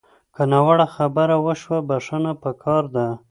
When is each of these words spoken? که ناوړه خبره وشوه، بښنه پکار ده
که 0.35 0.43
ناوړه 0.51 0.87
خبره 0.95 1.35
وشوه، 1.45 1.77
بښنه 1.87 2.31
پکار 2.43 2.83
ده 2.95 3.05